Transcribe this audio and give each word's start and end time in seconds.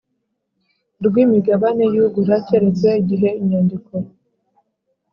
rw 1.05 1.15
imigabane 1.23 1.83
y 1.93 1.97
ugura 2.05 2.35
keretse 2.47 2.87
igihe 3.01 3.27
inyandiko 3.41 3.93